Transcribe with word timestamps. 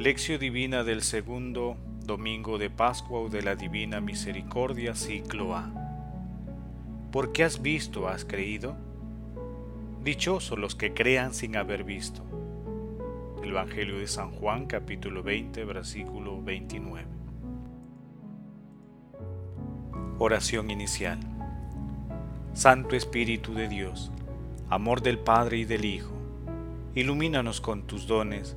Lección 0.00 0.40
Divina 0.40 0.82
del 0.82 1.02
segundo 1.02 1.76
domingo 2.06 2.56
de 2.56 2.70
Pascua 2.70 3.20
o 3.20 3.28
de 3.28 3.42
la 3.42 3.54
Divina 3.54 4.00
Misericordia, 4.00 4.94
ciclo 4.94 5.54
A. 5.54 5.70
¿Por 7.12 7.32
qué 7.32 7.44
has 7.44 7.60
visto, 7.60 8.08
has 8.08 8.24
creído? 8.24 8.78
Dichosos 10.02 10.58
los 10.58 10.74
que 10.74 10.94
crean 10.94 11.34
sin 11.34 11.54
haber 11.54 11.84
visto. 11.84 12.22
El 13.42 13.50
Evangelio 13.50 13.98
de 13.98 14.06
San 14.06 14.30
Juan, 14.30 14.64
capítulo 14.64 15.22
20, 15.22 15.66
versículo 15.66 16.40
29. 16.40 17.06
Oración 20.18 20.70
inicial. 20.70 21.18
Santo 22.54 22.96
Espíritu 22.96 23.52
de 23.52 23.68
Dios, 23.68 24.10
amor 24.70 25.02
del 25.02 25.18
Padre 25.18 25.58
y 25.58 25.66
del 25.66 25.84
Hijo, 25.84 26.14
ilumínanos 26.94 27.60
con 27.60 27.82
tus 27.82 28.06
dones 28.06 28.56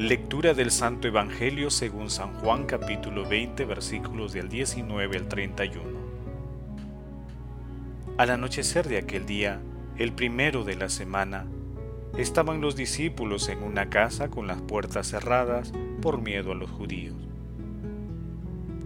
Lectura 0.00 0.54
del 0.54 0.70
Santo 0.70 1.08
Evangelio 1.08 1.68
según 1.68 2.08
San 2.08 2.32
Juan 2.40 2.64
capítulo 2.64 3.28
20 3.28 3.66
versículos 3.66 4.32
del 4.32 4.48
19 4.48 5.18
al 5.18 5.28
31. 5.28 5.84
Al 8.16 8.30
anochecer 8.30 8.88
de 8.88 8.96
aquel 8.96 9.26
día, 9.26 9.60
el 9.98 10.14
primero 10.14 10.64
de 10.64 10.76
la 10.76 10.88
semana, 10.88 11.44
estaban 12.16 12.62
los 12.62 12.76
discípulos 12.76 13.50
en 13.50 13.62
una 13.62 13.90
casa 13.90 14.30
con 14.30 14.46
las 14.46 14.62
puertas 14.62 15.06
cerradas 15.08 15.70
por 16.00 16.22
miedo 16.22 16.52
a 16.52 16.54
los 16.54 16.70
judíos. 16.70 17.18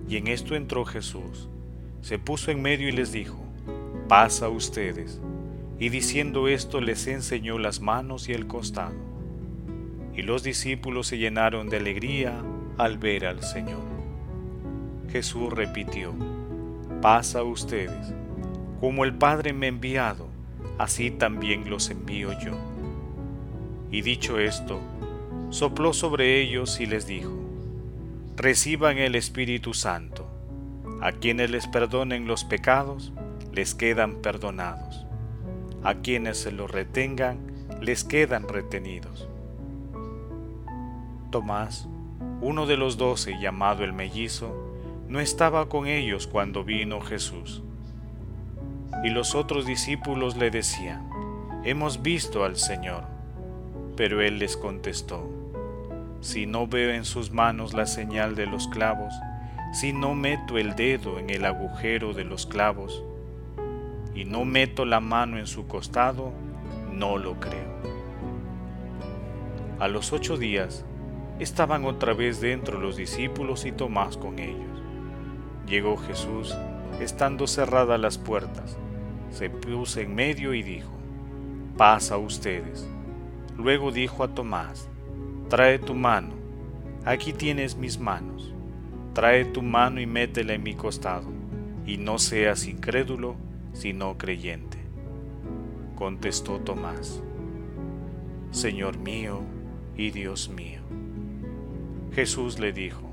Y 0.08 0.16
en 0.16 0.26
esto 0.26 0.56
entró 0.56 0.84
Jesús, 0.84 1.48
se 2.00 2.18
puso 2.18 2.50
en 2.50 2.60
medio 2.60 2.88
y 2.88 2.92
les 2.92 3.12
dijo, 3.12 3.38
pasa 4.08 4.48
ustedes. 4.48 5.20
Y 5.78 5.90
diciendo 5.90 6.48
esto 6.48 6.80
les 6.80 7.06
enseñó 7.06 7.60
las 7.60 7.80
manos 7.80 8.28
y 8.28 8.32
el 8.32 8.48
costado 8.48 9.13
y 10.16 10.22
los 10.22 10.42
discípulos 10.42 11.08
se 11.08 11.18
llenaron 11.18 11.68
de 11.68 11.78
alegría 11.78 12.42
al 12.78 12.98
ver 12.98 13.26
al 13.26 13.42
Señor. 13.42 13.82
Jesús 15.10 15.52
repitió, 15.52 16.14
pasa 17.02 17.40
a 17.40 17.44
ustedes, 17.44 18.14
como 18.80 19.04
el 19.04 19.14
Padre 19.14 19.52
me 19.52 19.66
ha 19.66 19.70
enviado, 19.70 20.28
así 20.78 21.10
también 21.10 21.68
los 21.68 21.90
envío 21.90 22.32
yo. 22.38 22.52
Y 23.90 24.02
dicho 24.02 24.38
esto, 24.38 24.80
sopló 25.50 25.92
sobre 25.92 26.40
ellos 26.40 26.80
y 26.80 26.86
les 26.86 27.06
dijo, 27.06 27.32
reciban 28.36 28.98
el 28.98 29.14
Espíritu 29.14 29.74
Santo, 29.74 30.30
a 31.00 31.12
quienes 31.12 31.50
les 31.50 31.66
perdonen 31.66 32.26
los 32.26 32.44
pecados, 32.44 33.12
les 33.52 33.74
quedan 33.74 34.16
perdonados, 34.16 35.06
a 35.82 35.96
quienes 35.96 36.38
se 36.38 36.50
los 36.50 36.70
retengan, 36.70 37.38
les 37.80 38.04
quedan 38.04 38.48
retenidos 38.48 39.28
Tomás, 41.34 41.88
uno 42.42 42.64
de 42.64 42.76
los 42.76 42.96
doce 42.96 43.40
llamado 43.40 43.82
el 43.82 43.92
mellizo, 43.92 44.54
no 45.08 45.18
estaba 45.18 45.68
con 45.68 45.88
ellos 45.88 46.28
cuando 46.28 46.62
vino 46.62 47.00
Jesús. 47.00 47.64
Y 49.02 49.10
los 49.10 49.34
otros 49.34 49.66
discípulos 49.66 50.36
le 50.36 50.52
decían, 50.52 51.10
Hemos 51.64 52.02
visto 52.02 52.44
al 52.44 52.54
Señor. 52.54 53.02
Pero 53.96 54.22
él 54.22 54.38
les 54.38 54.56
contestó, 54.56 55.28
Si 56.20 56.46
no 56.46 56.68
veo 56.68 56.94
en 56.94 57.04
sus 57.04 57.32
manos 57.32 57.74
la 57.74 57.86
señal 57.86 58.36
de 58.36 58.46
los 58.46 58.68
clavos, 58.68 59.12
si 59.72 59.92
no 59.92 60.14
meto 60.14 60.56
el 60.56 60.76
dedo 60.76 61.18
en 61.18 61.30
el 61.30 61.44
agujero 61.46 62.14
de 62.14 62.22
los 62.22 62.46
clavos, 62.46 63.02
y 64.14 64.24
no 64.24 64.44
meto 64.44 64.84
la 64.84 65.00
mano 65.00 65.36
en 65.38 65.48
su 65.48 65.66
costado, 65.66 66.32
no 66.92 67.18
lo 67.18 67.40
creo. 67.40 67.74
A 69.80 69.88
los 69.88 70.12
ocho 70.12 70.36
días, 70.36 70.84
estaban 71.38 71.84
otra 71.84 72.14
vez 72.14 72.40
dentro 72.40 72.78
los 72.78 72.96
discípulos 72.96 73.64
y 73.64 73.72
Tomás 73.72 74.16
con 74.16 74.38
ellos. 74.38 74.82
Llegó 75.66 75.96
Jesús, 75.96 76.54
estando 77.00 77.46
cerradas 77.46 77.98
las 77.98 78.18
puertas, 78.18 78.76
se 79.30 79.50
puso 79.50 80.00
en 80.00 80.14
medio 80.14 80.54
y 80.54 80.62
dijo, 80.62 80.92
pasa 81.76 82.18
ustedes. 82.18 82.88
Luego 83.56 83.90
dijo 83.90 84.22
a 84.22 84.34
Tomás, 84.34 84.88
trae 85.48 85.78
tu 85.78 85.94
mano, 85.94 86.34
aquí 87.04 87.32
tienes 87.32 87.76
mis 87.76 87.98
manos, 87.98 88.52
trae 89.12 89.44
tu 89.44 89.62
mano 89.62 90.00
y 90.00 90.06
métela 90.06 90.54
en 90.54 90.62
mi 90.62 90.74
costado, 90.74 91.28
y 91.86 91.96
no 91.96 92.18
seas 92.18 92.66
incrédulo, 92.66 93.36
sino 93.72 94.16
creyente. 94.18 94.78
Contestó 95.96 96.60
Tomás, 96.60 97.22
Señor 98.50 98.98
mío 98.98 99.40
y 99.96 100.10
Dios 100.10 100.48
mío. 100.48 100.83
Jesús 102.14 102.60
le 102.60 102.72
dijo, 102.72 103.10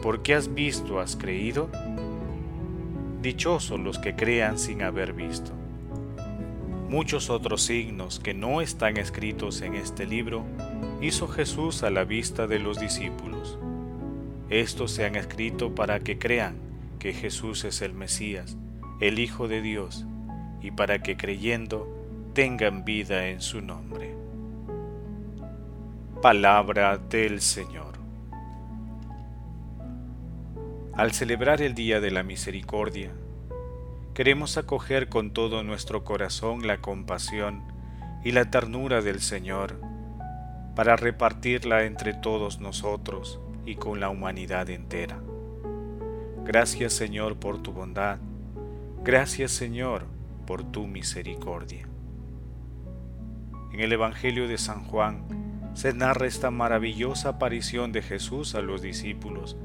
¿por 0.00 0.22
qué 0.22 0.34
has 0.34 0.54
visto, 0.54 1.00
has 1.00 1.16
creído? 1.16 1.68
Dichosos 3.20 3.80
los 3.80 3.98
que 3.98 4.14
crean 4.14 4.60
sin 4.60 4.82
haber 4.82 5.12
visto. 5.12 5.50
Muchos 6.88 7.30
otros 7.30 7.62
signos 7.62 8.20
que 8.20 8.32
no 8.32 8.60
están 8.60 8.96
escritos 8.96 9.60
en 9.62 9.74
este 9.74 10.06
libro 10.06 10.44
hizo 11.00 11.26
Jesús 11.26 11.82
a 11.82 11.90
la 11.90 12.04
vista 12.04 12.46
de 12.46 12.60
los 12.60 12.78
discípulos. 12.78 13.58
Estos 14.50 14.92
se 14.92 15.04
han 15.04 15.16
escrito 15.16 15.74
para 15.74 15.98
que 15.98 16.16
crean 16.16 16.56
que 17.00 17.12
Jesús 17.12 17.64
es 17.64 17.82
el 17.82 17.92
Mesías, 17.92 18.56
el 19.00 19.18
Hijo 19.18 19.48
de 19.48 19.62
Dios, 19.62 20.06
y 20.62 20.70
para 20.70 21.02
que 21.02 21.16
creyendo 21.16 21.88
tengan 22.34 22.84
vida 22.84 23.28
en 23.28 23.40
su 23.40 23.60
nombre. 23.60 24.09
Palabra 26.22 26.98
del 26.98 27.40
Señor. 27.40 27.94
Al 30.92 31.12
celebrar 31.12 31.62
el 31.62 31.74
Día 31.74 31.98
de 31.98 32.10
la 32.10 32.22
Misericordia, 32.22 33.10
queremos 34.12 34.58
acoger 34.58 35.08
con 35.08 35.30
todo 35.30 35.62
nuestro 35.62 36.04
corazón 36.04 36.66
la 36.66 36.82
compasión 36.82 37.62
y 38.22 38.32
la 38.32 38.50
ternura 38.50 39.00
del 39.00 39.20
Señor 39.20 39.80
para 40.76 40.94
repartirla 40.94 41.84
entre 41.84 42.12
todos 42.12 42.60
nosotros 42.60 43.40
y 43.64 43.76
con 43.76 43.98
la 43.98 44.10
humanidad 44.10 44.68
entera. 44.68 45.18
Gracias 46.44 46.92
Señor 46.92 47.36
por 47.36 47.62
tu 47.62 47.72
bondad, 47.72 48.18
gracias 49.02 49.52
Señor 49.52 50.04
por 50.46 50.64
tu 50.64 50.86
misericordia. 50.86 51.88
En 53.72 53.80
el 53.80 53.90
Evangelio 53.90 54.48
de 54.48 54.58
San 54.58 54.84
Juan, 54.84 55.39
se 55.74 55.92
narra 55.92 56.26
esta 56.26 56.50
maravillosa 56.50 57.30
aparición 57.30 57.92
de 57.92 58.02
Jesús 58.02 58.54
a 58.54 58.60
los 58.60 58.82
discípulos 58.82 59.56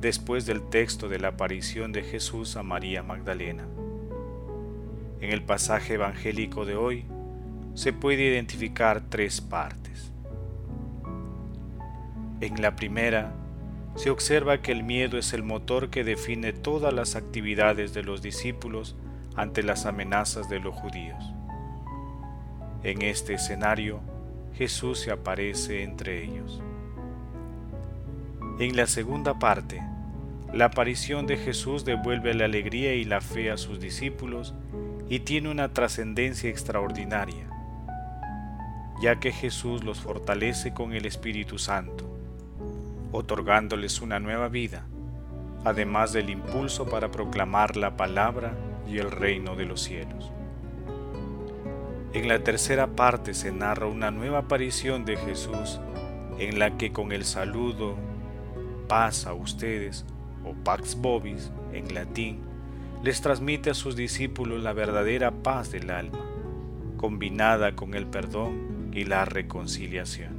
después 0.00 0.46
del 0.46 0.62
texto 0.68 1.08
de 1.08 1.18
la 1.18 1.28
aparición 1.28 1.92
de 1.92 2.02
Jesús 2.02 2.56
a 2.56 2.62
María 2.62 3.02
Magdalena. 3.02 3.66
En 5.20 5.32
el 5.32 5.42
pasaje 5.42 5.94
evangélico 5.94 6.64
de 6.64 6.76
hoy 6.76 7.04
se 7.74 7.92
puede 7.92 8.22
identificar 8.22 9.02
tres 9.08 9.40
partes. 9.40 10.12
En 12.40 12.62
la 12.62 12.76
primera, 12.76 13.32
se 13.96 14.10
observa 14.10 14.62
que 14.62 14.70
el 14.70 14.84
miedo 14.84 15.18
es 15.18 15.32
el 15.32 15.42
motor 15.42 15.90
que 15.90 16.04
define 16.04 16.52
todas 16.52 16.92
las 16.92 17.16
actividades 17.16 17.94
de 17.94 18.04
los 18.04 18.22
discípulos 18.22 18.94
ante 19.34 19.64
las 19.64 19.86
amenazas 19.86 20.48
de 20.48 20.60
los 20.60 20.76
judíos. 20.76 21.32
En 22.84 23.02
este 23.02 23.34
escenario, 23.34 24.00
Jesús 24.58 24.98
se 24.98 25.12
aparece 25.12 25.84
entre 25.84 26.24
ellos. 26.24 26.60
En 28.58 28.76
la 28.76 28.88
segunda 28.88 29.38
parte, 29.38 29.80
la 30.52 30.64
aparición 30.64 31.28
de 31.28 31.36
Jesús 31.36 31.84
devuelve 31.84 32.34
la 32.34 32.46
alegría 32.46 32.92
y 32.94 33.04
la 33.04 33.20
fe 33.20 33.52
a 33.52 33.56
sus 33.56 33.78
discípulos 33.78 34.54
y 35.08 35.20
tiene 35.20 35.48
una 35.48 35.72
trascendencia 35.72 36.50
extraordinaria, 36.50 37.48
ya 39.00 39.20
que 39.20 39.30
Jesús 39.30 39.84
los 39.84 40.00
fortalece 40.00 40.74
con 40.74 40.92
el 40.92 41.06
Espíritu 41.06 41.56
Santo, 41.60 42.04
otorgándoles 43.12 44.00
una 44.00 44.18
nueva 44.18 44.48
vida, 44.48 44.86
además 45.64 46.12
del 46.12 46.30
impulso 46.30 46.86
para 46.88 47.12
proclamar 47.12 47.76
la 47.76 47.96
palabra 47.96 48.54
y 48.88 48.98
el 48.98 49.12
reino 49.12 49.54
de 49.54 49.66
los 49.66 49.84
cielos. 49.84 50.32
En 52.14 52.26
la 52.26 52.42
tercera 52.42 52.86
parte 52.96 53.34
se 53.34 53.52
narra 53.52 53.86
una 53.86 54.10
nueva 54.10 54.38
aparición 54.38 55.04
de 55.04 55.16
Jesús 55.18 55.78
en 56.38 56.58
la 56.58 56.78
que 56.78 56.90
con 56.90 57.12
el 57.12 57.24
saludo 57.24 57.96
paz 58.88 59.26
a 59.26 59.34
ustedes 59.34 60.06
o 60.42 60.54
pax 60.64 60.96
vobis 60.96 61.52
en 61.72 61.92
latín 61.92 62.40
les 63.02 63.20
transmite 63.20 63.70
a 63.70 63.74
sus 63.74 63.94
discípulos 63.94 64.62
la 64.62 64.72
verdadera 64.72 65.30
paz 65.30 65.70
del 65.70 65.90
alma, 65.90 66.24
combinada 66.96 67.76
con 67.76 67.94
el 67.94 68.06
perdón 68.06 68.90
y 68.92 69.04
la 69.04 69.26
reconciliación. 69.26 70.38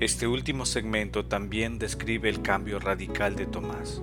Este 0.00 0.26
último 0.26 0.64
segmento 0.64 1.26
también 1.26 1.78
describe 1.78 2.28
el 2.30 2.42
cambio 2.42 2.80
radical 2.80 3.36
de 3.36 3.46
Tomás, 3.46 4.02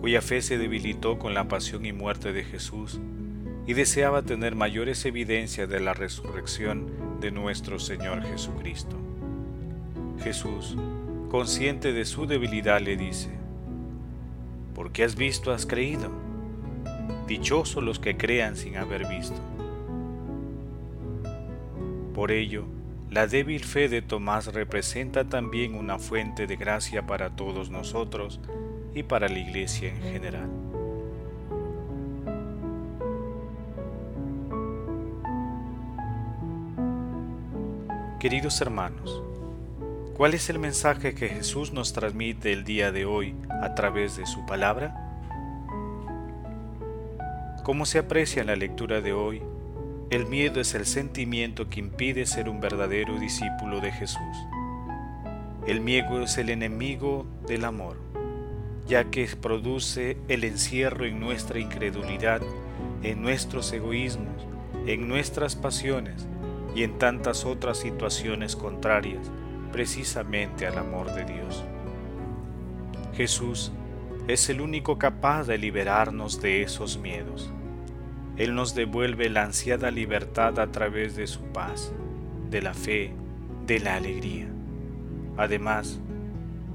cuya 0.00 0.20
fe 0.20 0.42
se 0.42 0.58
debilitó 0.58 1.18
con 1.18 1.34
la 1.34 1.48
pasión 1.48 1.86
y 1.86 1.92
muerte 1.92 2.32
de 2.32 2.44
Jesús 2.44 3.00
y 3.68 3.74
deseaba 3.74 4.22
tener 4.22 4.54
mayores 4.54 5.04
evidencias 5.04 5.68
de 5.68 5.78
la 5.78 5.92
resurrección 5.92 7.20
de 7.20 7.30
nuestro 7.30 7.78
Señor 7.78 8.22
Jesucristo. 8.22 8.96
Jesús, 10.22 10.74
consciente 11.30 11.92
de 11.92 12.06
su 12.06 12.26
debilidad, 12.26 12.80
le 12.80 12.96
dice, 12.96 13.28
porque 14.74 15.04
has 15.04 15.16
visto 15.16 15.52
has 15.52 15.66
creído. 15.66 16.10
Dichosos 17.26 17.84
los 17.84 17.98
que 17.98 18.16
crean 18.16 18.56
sin 18.56 18.78
haber 18.78 19.06
visto. 19.06 19.38
Por 22.14 22.32
ello, 22.32 22.64
la 23.10 23.26
débil 23.26 23.62
fe 23.62 23.90
de 23.90 24.00
Tomás 24.00 24.46
representa 24.46 25.28
también 25.28 25.74
una 25.74 25.98
fuente 25.98 26.46
de 26.46 26.56
gracia 26.56 27.06
para 27.06 27.36
todos 27.36 27.68
nosotros 27.68 28.40
y 28.94 29.02
para 29.02 29.28
la 29.28 29.38
Iglesia 29.38 29.90
en 29.90 30.00
general. 30.00 30.57
Queridos 38.20 38.60
hermanos, 38.60 39.22
¿cuál 40.16 40.34
es 40.34 40.50
el 40.50 40.58
mensaje 40.58 41.14
que 41.14 41.28
Jesús 41.28 41.72
nos 41.72 41.92
transmite 41.92 42.52
el 42.52 42.64
día 42.64 42.90
de 42.90 43.04
hoy 43.04 43.36
a 43.62 43.76
través 43.76 44.16
de 44.16 44.26
su 44.26 44.44
palabra? 44.44 44.92
Como 47.62 47.86
se 47.86 48.00
aprecia 48.00 48.40
en 48.40 48.48
la 48.48 48.56
lectura 48.56 49.00
de 49.00 49.12
hoy, 49.12 49.40
el 50.10 50.26
miedo 50.26 50.60
es 50.60 50.74
el 50.74 50.84
sentimiento 50.84 51.70
que 51.70 51.78
impide 51.78 52.26
ser 52.26 52.48
un 52.48 52.60
verdadero 52.60 53.20
discípulo 53.20 53.80
de 53.80 53.92
Jesús. 53.92 54.36
El 55.68 55.80
miedo 55.80 56.20
es 56.20 56.38
el 56.38 56.50
enemigo 56.50 57.24
del 57.46 57.64
amor, 57.64 57.98
ya 58.88 59.04
que 59.04 59.28
produce 59.40 60.16
el 60.26 60.42
encierro 60.42 61.04
en 61.04 61.20
nuestra 61.20 61.60
incredulidad, 61.60 62.42
en 63.04 63.22
nuestros 63.22 63.72
egoísmos, 63.72 64.44
en 64.88 65.06
nuestras 65.06 65.54
pasiones 65.54 66.26
y 66.78 66.84
en 66.84 66.96
tantas 66.96 67.44
otras 67.44 67.76
situaciones 67.76 68.54
contrarias 68.54 69.32
precisamente 69.72 70.64
al 70.64 70.78
amor 70.78 71.12
de 71.12 71.24
Dios. 71.24 71.64
Jesús 73.14 73.72
es 74.28 74.48
el 74.48 74.60
único 74.60 74.96
capaz 74.96 75.48
de 75.48 75.58
liberarnos 75.58 76.40
de 76.40 76.62
esos 76.62 76.96
miedos. 76.96 77.50
Él 78.36 78.54
nos 78.54 78.76
devuelve 78.76 79.28
la 79.28 79.42
ansiada 79.42 79.90
libertad 79.90 80.60
a 80.60 80.70
través 80.70 81.16
de 81.16 81.26
su 81.26 81.40
paz, 81.46 81.92
de 82.48 82.62
la 82.62 82.74
fe, 82.74 83.12
de 83.66 83.80
la 83.80 83.96
alegría. 83.96 84.46
Además, 85.36 85.98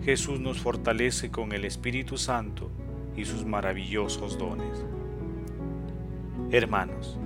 Jesús 0.04 0.38
nos 0.38 0.60
fortalece 0.60 1.32
con 1.32 1.54
el 1.54 1.64
Espíritu 1.64 2.18
Santo 2.18 2.70
y 3.16 3.24
sus 3.24 3.46
maravillosos 3.46 4.38
dones. 4.38 4.84
Hermanos, 6.52 7.18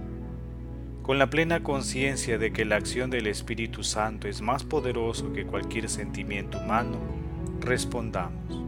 con 1.08 1.18
la 1.20 1.30
plena 1.30 1.64
conciencia 1.64 2.38
de 2.38 2.52
que 2.52 2.66
la 2.66 2.76
acción 2.76 3.10
del 3.10 3.28
Espíritu 3.28 3.82
Santo 3.82 4.28
es 4.28 4.42
más 4.42 4.66
poderoso 4.66 5.32
que 5.32 5.46
cualquier 5.46 5.88
sentimiento 5.88 6.60
humano, 6.60 6.98
respondamos. 7.62 8.62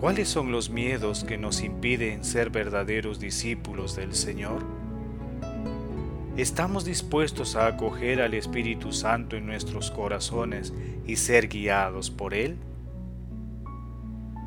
¿Cuáles 0.00 0.28
son 0.28 0.52
los 0.52 0.70
miedos 0.70 1.24
que 1.24 1.36
nos 1.36 1.62
impiden 1.62 2.24
ser 2.24 2.50
verdaderos 2.50 3.18
discípulos 3.18 3.96
del 3.96 4.14
Señor? 4.14 4.62
¿Estamos 6.36 6.84
dispuestos 6.84 7.56
a 7.56 7.66
acoger 7.66 8.22
al 8.22 8.34
Espíritu 8.34 8.92
Santo 8.92 9.34
en 9.34 9.46
nuestros 9.46 9.90
corazones 9.90 10.72
y 11.08 11.16
ser 11.16 11.48
guiados 11.48 12.08
por 12.08 12.34
Él? 12.34 12.56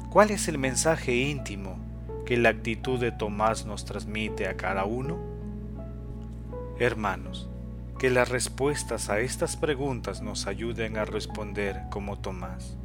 ¿Cuál 0.10 0.32
es 0.32 0.48
el 0.48 0.58
mensaje 0.60 1.14
íntimo 1.14 1.78
que 2.26 2.38
la 2.38 2.48
actitud 2.48 3.02
de 3.02 3.12
Tomás 3.12 3.66
nos 3.66 3.84
transmite 3.84 4.48
a 4.48 4.56
cada 4.56 4.86
uno? 4.86 5.33
Hermanos, 6.84 7.50
que 7.98 8.10
las 8.10 8.28
respuestas 8.28 9.10
a 9.10 9.22
estas 9.22 9.56
preguntas 9.56 10.22
nos 10.22 10.48
ayuden 10.48 10.98
a 10.98 11.06
responder 11.06 11.84
como 11.90 12.20
Tomás. 12.20 12.78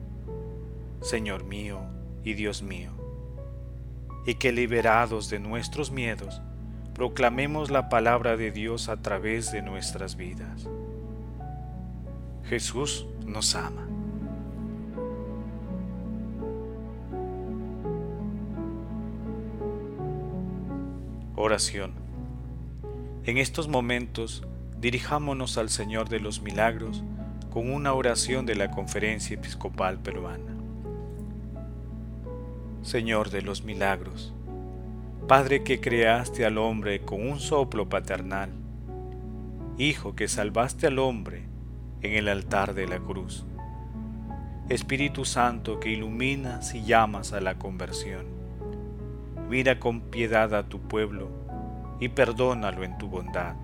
Señor 1.01 1.43
mío, 1.43 1.81
y 2.23 2.35
Dios 2.35 2.63
mío, 2.63 2.93
y 4.25 4.37
que 4.37 4.53
liberados 4.53 5.31
de 5.31 5.41
nuestros 5.41 5.91
miedos, 5.91 6.41
proclamemos 6.95 7.73
la 7.73 7.89
palabra 7.89 8.37
de 8.37 8.53
Dios 8.53 8.89
a 8.89 9.03
través 9.03 9.51
de 9.51 9.63
nuestras 9.63 10.15
vidas. 10.15 10.69
Jesús 12.45 13.05
nos 13.27 13.57
ama. 13.57 13.85
Oración. 21.35 22.08
En 23.29 23.37
estos 23.37 23.69
momentos, 23.69 24.43
dirijámonos 24.81 25.59
al 25.59 25.69
Señor 25.69 26.09
de 26.09 26.19
los 26.19 26.41
Milagros 26.41 27.05
con 27.51 27.71
una 27.71 27.93
oración 27.93 28.47
de 28.47 28.55
la 28.55 28.71
Conferencia 28.71 29.35
Episcopal 29.35 29.99
Peruana. 29.99 30.57
Señor 32.81 33.29
de 33.29 33.43
los 33.43 33.65
milagros, 33.65 34.33
Padre 35.27 35.63
que 35.63 35.79
creaste 35.79 36.47
al 36.47 36.57
hombre 36.57 37.03
con 37.03 37.21
un 37.29 37.39
soplo 37.39 37.91
paternal, 37.91 38.51
Hijo 39.77 40.17
que 40.17 40.27
salvaste 40.27 40.87
al 40.87 40.99
hombre 40.99 41.43
en 42.01 42.15
el 42.15 42.29
altar 42.29 42.73
de 42.73 42.89
la 42.89 42.99
cruz, 42.99 43.45
Espíritu 44.71 45.27
Santo 45.27 45.81
que 45.81 45.91
iluminas 45.91 46.75
y 46.75 46.83
llamas 46.83 47.35
a 47.35 47.43
la 47.43 47.59
conversión, 47.59 48.25
mira 49.51 49.79
con 49.79 50.01
piedad 50.01 50.55
a 50.55 50.67
tu 50.67 50.81
pueblo 50.81 51.47
y 52.01 52.09
perdónalo 52.09 52.85
en 52.85 52.99
tu 52.99 53.09
bondad. 53.09 53.55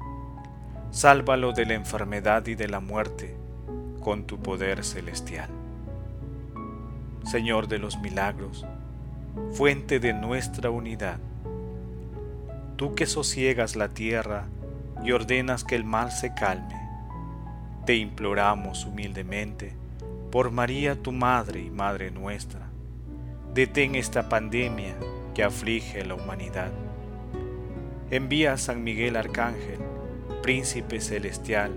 Sálvalo 0.91 1.53
de 1.53 1.67
la 1.67 1.75
enfermedad 1.75 2.47
y 2.47 2.55
de 2.55 2.69
la 2.69 2.81
muerte 2.81 3.37
con 4.01 4.25
tu 4.25 4.39
poder 4.39 4.85
celestial. 4.85 5.49
Señor 7.25 7.69
de 7.69 7.79
los 7.79 7.99
milagros, 7.99 8.67
fuente 9.53 9.99
de 9.99 10.13
nuestra 10.13 10.71
unidad. 10.71 11.19
Tú 12.77 12.95
que 12.95 13.07
sosiegas 13.07 13.77
la 13.77 13.89
tierra 13.89 14.47
y 15.03 15.13
ordenas 15.13 15.65
que 15.65 15.75
el 15.75 15.85
mal 15.85 16.13
se 16.13 16.35
calme, 16.35 16.81
te 17.87 17.97
imploramos 17.97 18.85
humildemente, 18.85 19.75
por 20.31 20.51
María 20.51 21.01
tu 21.01 21.13
Madre 21.13 21.61
y 21.61 21.71
Madre 21.71 22.11
nuestra, 22.11 22.69
detén 23.55 23.95
esta 23.95 24.29
pandemia 24.29 24.97
que 25.35 25.45
aflige 25.45 26.01
a 26.01 26.05
la 26.05 26.15
humanidad. 26.15 26.73
Envía 28.15 28.53
a 28.53 28.59
San 28.59 28.85
Miguel 28.85 29.17
Arcángel, 29.17 29.81
príncipe 30.41 31.01
celestial, 31.01 31.73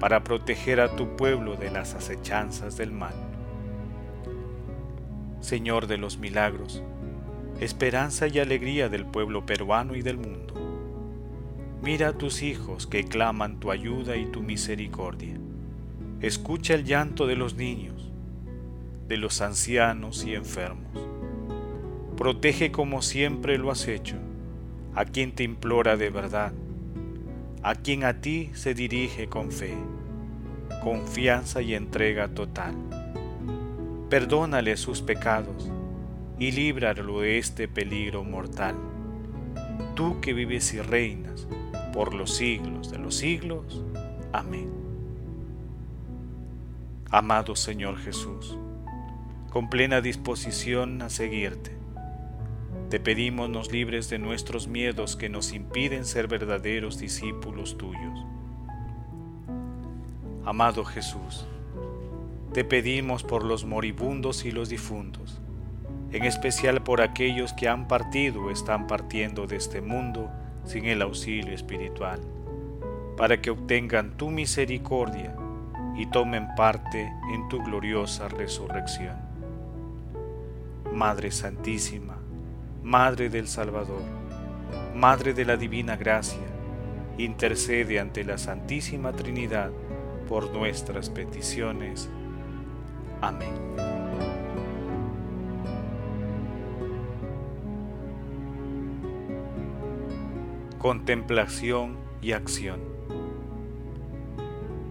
para 0.00 0.24
proteger 0.24 0.80
a 0.80 0.96
tu 0.96 1.14
pueblo 1.14 1.54
de 1.54 1.70
las 1.70 1.94
acechanzas 1.94 2.76
del 2.76 2.90
mal 2.90 3.14
Señor 5.38 5.86
de 5.86 5.96
los 5.96 6.18
milagros, 6.18 6.82
esperanza 7.60 8.26
y 8.26 8.40
alegría 8.40 8.88
del 8.88 9.06
pueblo 9.06 9.46
peruano 9.46 9.94
y 9.94 10.02
del 10.02 10.16
mundo. 10.16 10.54
Mira 11.84 12.08
a 12.08 12.18
tus 12.18 12.42
hijos 12.42 12.88
que 12.88 13.04
claman 13.04 13.60
tu 13.60 13.70
ayuda 13.70 14.16
y 14.16 14.26
tu 14.26 14.42
misericordia. 14.42 15.36
Escucha 16.20 16.74
el 16.74 16.82
llanto 16.82 17.28
de 17.28 17.36
los 17.36 17.54
niños, 17.54 18.10
de 19.06 19.18
los 19.18 19.40
ancianos 19.40 20.24
y 20.24 20.34
enfermos. 20.34 20.90
Protege 22.16 22.72
como 22.72 23.02
siempre 23.02 23.56
lo 23.56 23.70
has 23.70 23.86
hecho 23.86 24.16
a 24.94 25.04
quien 25.04 25.32
te 25.32 25.44
implora 25.44 25.96
de 25.96 26.10
verdad, 26.10 26.52
a 27.62 27.74
quien 27.74 28.04
a 28.04 28.20
ti 28.20 28.50
se 28.54 28.74
dirige 28.74 29.28
con 29.28 29.52
fe, 29.52 29.74
confianza 30.82 31.62
y 31.62 31.74
entrega 31.74 32.28
total 32.28 32.74
perdónale 34.10 34.76
sus 34.76 35.00
pecados 35.00 35.70
y 36.36 36.50
líbralo 36.50 37.20
de 37.20 37.38
este 37.38 37.68
peligro 37.68 38.24
mortal. 38.24 38.74
Tú 39.94 40.20
que 40.20 40.32
vives 40.32 40.74
y 40.74 40.80
reinas 40.80 41.46
por 41.92 42.12
los 42.12 42.34
siglos 42.34 42.90
de 42.90 42.98
los 42.98 43.14
siglos. 43.14 43.84
Amén. 44.32 44.68
Amado 47.08 47.54
Señor 47.54 47.98
Jesús, 47.98 48.58
con 49.50 49.70
plena 49.70 50.00
disposición 50.00 51.02
a 51.02 51.08
seguirte, 51.08 51.76
te 52.90 52.98
pedimos 52.98 53.48
nos 53.48 53.70
libres 53.70 54.10
de 54.10 54.18
nuestros 54.18 54.66
miedos 54.66 55.14
que 55.14 55.28
nos 55.28 55.52
impiden 55.52 56.04
ser 56.04 56.26
verdaderos 56.26 56.98
discípulos 56.98 57.78
tuyos. 57.78 58.26
Amado 60.44 60.84
Jesús, 60.84 61.46
te 62.52 62.64
pedimos 62.64 63.22
por 63.22 63.44
los 63.44 63.64
moribundos 63.64 64.44
y 64.44 64.50
los 64.50 64.68
difuntos, 64.68 65.40
en 66.10 66.24
especial 66.24 66.82
por 66.82 67.00
aquellos 67.00 67.52
que 67.52 67.68
han 67.68 67.86
partido 67.86 68.46
o 68.46 68.50
están 68.50 68.88
partiendo 68.88 69.46
de 69.46 69.54
este 69.54 69.80
mundo 69.80 70.28
sin 70.64 70.86
el 70.86 71.00
auxilio 71.02 71.54
espiritual, 71.54 72.18
para 73.16 73.40
que 73.40 73.50
obtengan 73.50 74.16
tu 74.16 74.30
misericordia 74.30 75.36
y 75.96 76.06
tomen 76.06 76.48
parte 76.56 77.12
en 77.32 77.48
tu 77.48 77.62
gloriosa 77.62 78.26
resurrección. 78.26 79.16
Madre 80.92 81.30
Santísima, 81.30 82.19
Madre 82.82 83.28
del 83.28 83.46
Salvador, 83.46 84.02
Madre 84.94 85.34
de 85.34 85.44
la 85.44 85.58
Divina 85.58 85.96
Gracia, 85.96 86.46
intercede 87.18 88.00
ante 88.00 88.24
la 88.24 88.38
Santísima 88.38 89.12
Trinidad 89.12 89.70
por 90.26 90.50
nuestras 90.50 91.10
peticiones. 91.10 92.08
Amén. 93.20 93.52
Contemplación 100.78 101.98
y 102.22 102.32
acción. 102.32 102.80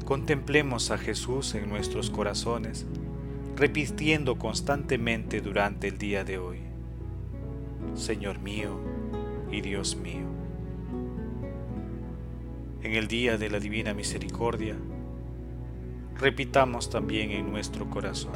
Contemplemos 0.05 0.91
a 0.91 1.00
Jesús 1.00 1.55
en 1.55 1.67
nuestros 1.69 2.12
corazones, 2.12 2.86
repitiendo 3.55 4.38
constantemente 4.38 5.41
durante 5.41 5.88
el 5.88 5.98
día 5.98 6.24
de 6.24 6.38
hoy. 6.38 6.68
Señor 7.96 8.39
mío 8.39 8.79
y 9.51 9.62
Dios 9.62 9.96
mío. 9.96 10.25
En 12.81 12.96
el 12.96 13.08
día 13.08 13.38
de 13.38 13.50
la 13.50 13.60
Divina 13.60 13.93
Misericordia, 13.93 14.75
repitamos 16.17 16.89
también 16.89 17.31
en 17.31 17.51
nuestro 17.51 17.89
corazón. 17.89 18.34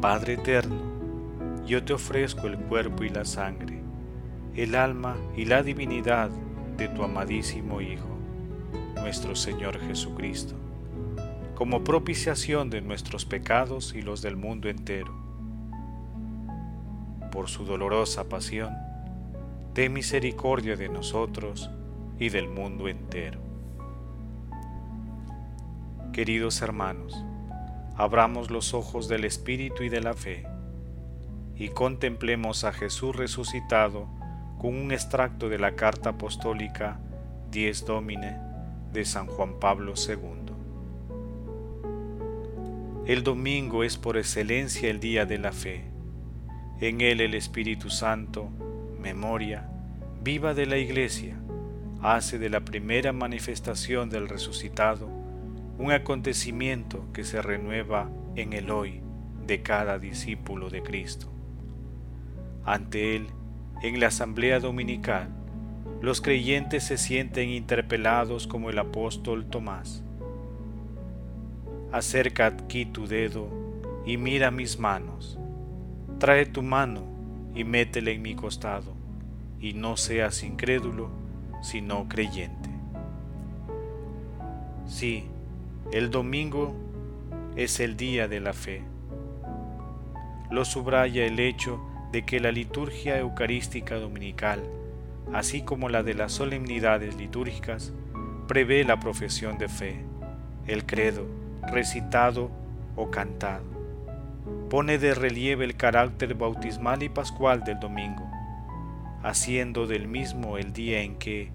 Padre 0.00 0.34
eterno, 0.34 0.76
yo 1.66 1.84
te 1.84 1.92
ofrezco 1.92 2.46
el 2.46 2.56
cuerpo 2.56 3.02
y 3.04 3.08
la 3.08 3.24
sangre, 3.24 3.80
el 4.54 4.74
alma 4.74 5.16
y 5.36 5.44
la 5.44 5.62
divinidad 5.62 6.30
de 6.76 6.88
tu 6.88 7.02
amadísimo 7.02 7.80
Hijo, 7.80 8.16
nuestro 8.94 9.34
Señor 9.34 9.80
Jesucristo, 9.80 10.54
como 11.56 11.82
propiciación 11.82 12.70
de 12.70 12.80
nuestros 12.80 13.24
pecados 13.24 13.94
y 13.94 14.02
los 14.02 14.22
del 14.22 14.36
mundo 14.36 14.68
entero 14.68 15.17
por 17.30 17.48
su 17.48 17.64
dolorosa 17.64 18.28
pasión, 18.28 18.76
ten 19.74 19.92
misericordia 19.92 20.76
de 20.76 20.88
nosotros 20.88 21.70
y 22.18 22.30
del 22.30 22.48
mundo 22.48 22.88
entero. 22.88 23.40
Queridos 26.12 26.62
hermanos, 26.62 27.24
abramos 27.96 28.50
los 28.50 28.74
ojos 28.74 29.08
del 29.08 29.24
Espíritu 29.24 29.82
y 29.84 29.88
de 29.88 30.00
la 30.00 30.14
fe 30.14 30.46
y 31.56 31.68
contemplemos 31.68 32.64
a 32.64 32.72
Jesús 32.72 33.14
resucitado 33.14 34.08
con 34.58 34.74
un 34.74 34.92
extracto 34.92 35.48
de 35.48 35.58
la 35.58 35.76
carta 35.76 36.10
apostólica 36.10 37.00
Dies 37.50 37.84
Domine 37.84 38.36
de 38.92 39.04
San 39.04 39.26
Juan 39.26 39.58
Pablo 39.60 39.94
II. 39.96 40.54
El 43.06 43.22
domingo 43.22 43.84
es 43.84 43.96
por 43.96 44.16
excelencia 44.16 44.90
el 44.90 45.00
día 45.00 45.24
de 45.24 45.38
la 45.38 45.52
fe 45.52 45.87
en 46.80 47.00
él 47.00 47.20
el 47.20 47.34
Espíritu 47.34 47.90
Santo, 47.90 48.50
memoria 49.00 49.68
viva 50.22 50.54
de 50.54 50.66
la 50.66 50.78
Iglesia, 50.78 51.36
hace 52.02 52.38
de 52.38 52.48
la 52.48 52.60
primera 52.60 53.12
manifestación 53.12 54.10
del 54.10 54.28
resucitado 54.28 55.08
un 55.78 55.92
acontecimiento 55.92 57.04
que 57.12 57.24
se 57.24 57.40
renueva 57.40 58.10
en 58.34 58.52
el 58.52 58.70
hoy 58.70 59.00
de 59.46 59.62
cada 59.62 59.98
discípulo 59.98 60.70
de 60.70 60.82
Cristo. 60.82 61.32
Ante 62.64 63.16
Él, 63.16 63.28
en 63.82 63.98
la 64.00 64.08
asamblea 64.08 64.60
dominical, 64.60 65.28
los 66.00 66.20
creyentes 66.20 66.84
se 66.84 66.98
sienten 66.98 67.48
interpelados 67.48 68.46
como 68.46 68.70
el 68.70 68.78
apóstol 68.78 69.46
Tomás. 69.46 70.04
Acerca 71.90 72.46
aquí 72.46 72.84
tu 72.86 73.06
dedo 73.06 73.48
y 74.04 74.16
mira 74.16 74.50
mis 74.50 74.78
manos 74.78 75.38
Trae 76.18 76.46
tu 76.46 76.64
mano 76.64 77.04
y 77.54 77.62
métela 77.62 78.10
en 78.10 78.22
mi 78.22 78.34
costado, 78.34 78.92
y 79.60 79.74
no 79.74 79.96
seas 79.96 80.42
incrédulo, 80.42 81.10
sino 81.62 82.08
creyente. 82.08 82.70
Sí, 84.84 85.26
el 85.92 86.10
domingo 86.10 86.74
es 87.54 87.78
el 87.78 87.96
día 87.96 88.26
de 88.26 88.40
la 88.40 88.52
fe. 88.52 88.82
Lo 90.50 90.64
subraya 90.64 91.24
el 91.24 91.38
hecho 91.38 91.80
de 92.10 92.26
que 92.26 92.40
la 92.40 92.50
liturgia 92.50 93.16
eucarística 93.16 93.94
dominical, 93.94 94.60
así 95.32 95.62
como 95.62 95.88
la 95.88 96.02
de 96.02 96.14
las 96.14 96.32
solemnidades 96.32 97.14
litúrgicas, 97.14 97.92
prevé 98.48 98.82
la 98.82 98.98
profesión 98.98 99.56
de 99.56 99.68
fe, 99.68 100.04
el 100.66 100.84
credo, 100.84 101.28
recitado 101.70 102.50
o 102.96 103.08
cantado 103.08 103.77
pone 104.68 104.98
de 104.98 105.14
relieve 105.14 105.64
el 105.64 105.76
carácter 105.76 106.34
bautismal 106.34 107.02
y 107.02 107.08
pascual 107.08 107.64
del 107.64 107.80
domingo, 107.80 108.30
haciendo 109.22 109.86
del 109.86 110.08
mismo 110.08 110.58
el 110.58 110.72
día 110.72 111.00
en 111.00 111.16
que, 111.16 111.50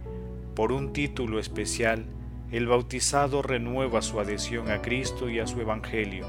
por 0.55 0.71
un 0.71 0.93
título 0.93 1.39
especial, 1.39 2.05
el 2.51 2.67
bautizado 2.67 3.41
renueva 3.41 4.01
su 4.01 4.19
adhesión 4.19 4.71
a 4.71 4.81
Cristo 4.81 5.29
y 5.29 5.39
a 5.39 5.47
su 5.47 5.61
Evangelio, 5.61 6.25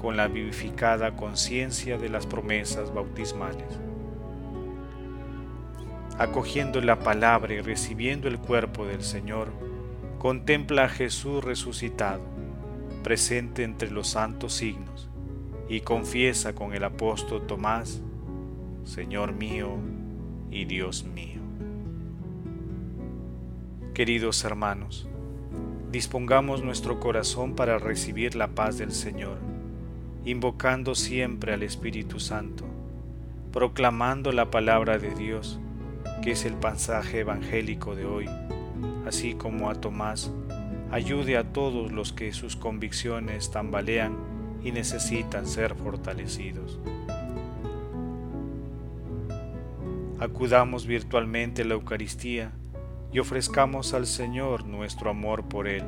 con 0.00 0.16
la 0.16 0.26
vivificada 0.26 1.16
conciencia 1.16 1.98
de 1.98 2.08
las 2.08 2.26
promesas 2.26 2.94
bautismales. 2.94 3.78
Acogiendo 6.18 6.80
la 6.80 6.98
palabra 6.98 7.54
y 7.54 7.60
recibiendo 7.60 8.28
el 8.28 8.38
cuerpo 8.38 8.86
del 8.86 9.02
Señor, 9.02 9.48
contempla 10.18 10.84
a 10.84 10.88
Jesús 10.88 11.44
resucitado, 11.44 12.22
presente 13.02 13.64
entre 13.64 13.90
los 13.90 14.08
santos 14.08 14.54
signos, 14.54 15.09
y 15.70 15.82
confiesa 15.82 16.52
con 16.52 16.74
el 16.74 16.82
apóstol 16.82 17.46
Tomás, 17.46 18.02
Señor 18.82 19.32
mío 19.32 19.76
y 20.50 20.64
Dios 20.64 21.04
mío. 21.04 21.40
Queridos 23.94 24.44
hermanos, 24.44 25.08
dispongamos 25.92 26.64
nuestro 26.64 26.98
corazón 26.98 27.54
para 27.54 27.78
recibir 27.78 28.34
la 28.34 28.48
paz 28.48 28.78
del 28.78 28.90
Señor, 28.90 29.38
invocando 30.24 30.96
siempre 30.96 31.52
al 31.52 31.62
Espíritu 31.62 32.18
Santo, 32.18 32.64
proclamando 33.52 34.32
la 34.32 34.50
palabra 34.50 34.98
de 34.98 35.14
Dios, 35.14 35.60
que 36.20 36.32
es 36.32 36.46
el 36.46 36.54
pasaje 36.54 37.20
evangélico 37.20 37.94
de 37.94 38.06
hoy, 38.06 38.28
así 39.06 39.34
como 39.34 39.70
a 39.70 39.76
Tomás, 39.76 40.32
ayude 40.90 41.36
a 41.36 41.52
todos 41.52 41.92
los 41.92 42.12
que 42.12 42.32
sus 42.32 42.56
convicciones 42.56 43.52
tambalean 43.52 44.39
y 44.62 44.72
necesitan 44.72 45.46
ser 45.46 45.74
fortalecidos. 45.74 46.78
Acudamos 50.18 50.86
virtualmente 50.86 51.62
a 51.62 51.64
la 51.64 51.74
Eucaristía 51.74 52.52
y 53.12 53.18
ofrezcamos 53.18 53.94
al 53.94 54.06
Señor 54.06 54.66
nuestro 54.66 55.10
amor 55.10 55.48
por 55.48 55.66
Él. 55.66 55.84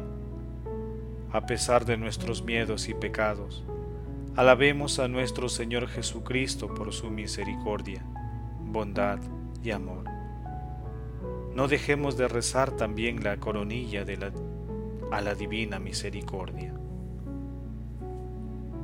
A 1.32 1.46
pesar 1.46 1.84
de 1.84 1.96
nuestros 1.96 2.42
miedos 2.42 2.88
y 2.88 2.94
pecados, 2.94 3.64
alabemos 4.34 4.98
a 4.98 5.08
nuestro 5.08 5.48
Señor 5.48 5.86
Jesucristo 5.88 6.72
por 6.72 6.92
su 6.92 7.10
misericordia, 7.10 8.04
bondad 8.60 9.18
y 9.62 9.70
amor. 9.70 10.04
No 11.54 11.68
dejemos 11.68 12.16
de 12.16 12.28
rezar 12.28 12.70
también 12.70 13.22
la 13.22 13.36
coronilla 13.36 14.04
a 15.10 15.20
la 15.20 15.34
divina 15.34 15.78
misericordia 15.78 16.74